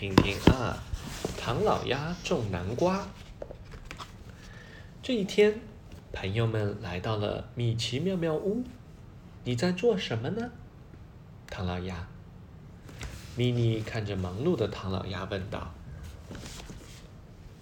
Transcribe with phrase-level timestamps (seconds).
[0.00, 0.78] 听听啊，
[1.36, 3.04] 唐老鸭种南瓜。
[5.02, 5.58] 这一天，
[6.12, 8.62] 朋友们来到了米奇妙妙屋。
[9.42, 10.52] 你在做什么呢，
[11.50, 12.06] 唐老鸭？
[13.34, 15.74] 咪妮看着忙碌的唐老鸭问道：“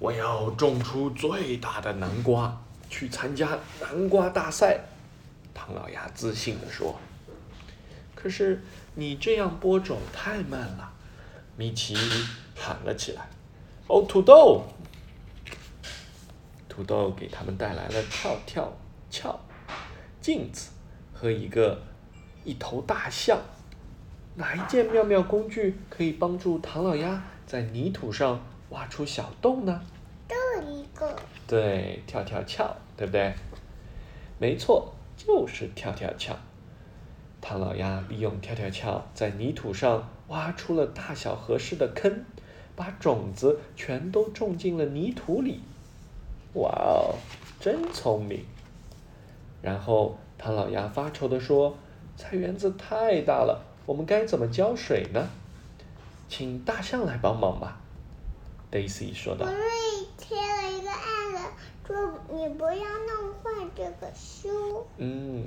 [0.00, 4.80] 我要种出最大的南瓜，去参加南瓜大赛。”
[5.52, 6.98] 唐老鸭自信地说。
[8.14, 8.62] 可是
[8.94, 10.94] 你这样播种太慢了，
[11.56, 11.94] 米奇
[12.56, 13.28] 喊了起来
[13.88, 14.62] ：“哦，土豆！”
[16.68, 18.72] 土豆给他们带来了跳跳
[19.10, 19.38] 翘、
[20.20, 20.70] 镜子
[21.12, 21.82] 和一个
[22.44, 23.38] 一头大象。
[24.34, 29.82] 哪一件妙妙工具可以帮助唐老鸭在泥土上挖出小洞呢？
[30.26, 31.14] 这一个。
[31.46, 33.34] 对，跳跳翘，对不对？
[34.38, 36.34] 没错，就是跳跳翘。
[37.42, 42.24] 唐老鸭利用跳跳翘在泥土上挖出了大小合适的坑，
[42.76, 45.60] 把种子全都种进了泥土里。
[46.54, 47.16] 哇哦，
[47.58, 48.44] 真聪明！
[49.60, 51.76] 然后唐老鸭发愁地说
[52.16, 55.28] ：“菜园子太大了，我们该怎么浇水呢？
[56.28, 57.80] 请大象来帮忙吧。
[58.70, 59.46] ”Daisy 说道。
[59.46, 61.38] 我这里贴了一个案子，
[61.86, 64.86] 说你不要弄坏这个书。
[64.96, 65.44] 嗯。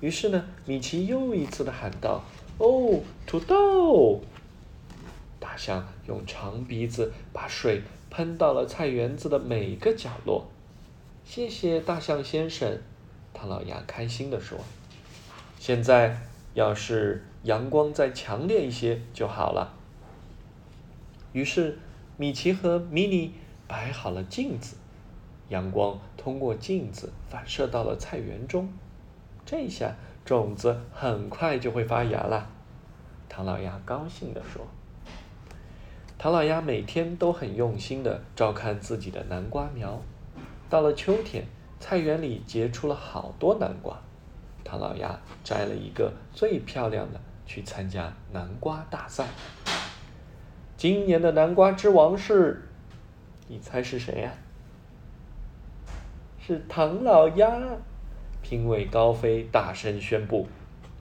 [0.00, 2.22] 于是呢，米奇又一次的喊道
[2.58, 4.20] ：“哦，土豆！”
[5.40, 10.46] 大象用长鼻子把水喷到了菜园子的每个角落。
[11.24, 12.78] 谢谢大象先生，
[13.32, 14.58] 唐老鸭开心的说
[15.58, 16.20] ：“现在
[16.54, 19.74] 要是阳光再强烈一些就好了。”
[21.32, 21.78] 于是，
[22.16, 23.32] 米奇和米妮
[23.66, 24.76] 摆好了镜子，
[25.48, 28.72] 阳光通过镜子反射到了菜园中。
[29.46, 29.94] 这下
[30.24, 32.48] 种子很快就会发芽了，
[33.28, 34.66] 唐老鸭高兴地说。
[36.18, 40.02] 唐老鸭每天都很用心的照看自己的南瓜苗。
[40.68, 41.44] 到了秋天，
[41.78, 43.96] 菜园里结出了好多南瓜。
[44.64, 49.28] 唐老鸭摘了一个最漂亮的去参加南瓜大赛。
[50.76, 52.68] 今年的南瓜之王是，
[53.46, 54.32] 你猜是谁呀？
[56.40, 57.60] 是唐老鸭。
[58.48, 60.46] 评委高飞大声宣布：“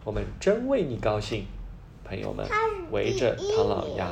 [0.03, 1.45] 我们真为你高兴！”
[2.03, 2.43] 朋友们
[2.89, 4.09] 围着唐老鸭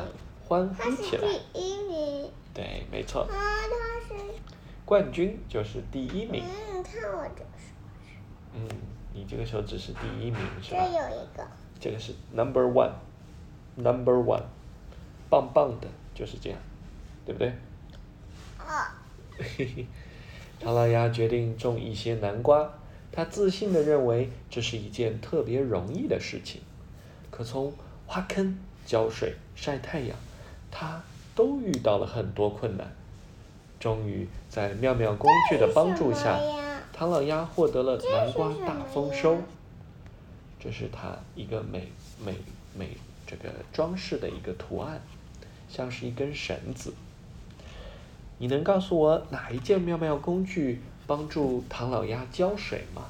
[0.47, 1.27] 欢呼起来。
[1.51, 2.29] 第一名。
[2.53, 3.27] 对，没错。
[4.85, 6.43] 冠军就是第一名。
[6.43, 7.73] 嗯，你看我这个手
[8.05, 8.13] 指。
[8.53, 8.69] 嗯，
[9.13, 10.85] 你这个手指是第一名，是吧？
[10.85, 11.43] 这有一个。
[11.79, 14.43] 这个是 number one，number one，
[15.31, 16.59] 棒棒的，就是这样，
[17.25, 17.51] 对不对？
[18.59, 18.93] 啊。
[19.39, 19.87] 嘿嘿，
[20.59, 22.71] 唐老鸭决定种一些南瓜。
[23.15, 26.61] 他自信的认为这是一件特别容易的事情，
[27.29, 27.71] 可从
[28.07, 28.57] 挖坑、
[28.87, 30.17] 浇水、晒太阳，
[30.71, 31.03] 他
[31.35, 32.91] 都遇到了很多困难。
[33.79, 36.39] 终于在妙妙工具的帮助下，
[36.91, 39.37] 唐老鸭获得了南瓜大丰收。
[40.59, 41.91] 这是它一个美
[42.25, 42.33] 美
[42.75, 42.97] 美
[43.27, 44.99] 这个装饰的一个图案，
[45.69, 46.93] 像是一根绳子。
[48.39, 50.81] 你能告诉我哪一件妙妙工具？
[51.05, 53.03] 帮助唐老鸭浇水吗？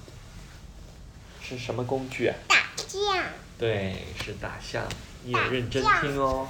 [1.41, 2.35] 是什么工具啊？
[2.47, 3.23] 大象。
[3.57, 4.83] 对，是大象。
[5.23, 6.47] 你也认真听哦。